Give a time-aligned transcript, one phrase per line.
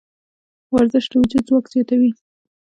[0.73, 2.11] ورزش د وجود ځواک زیاتوي.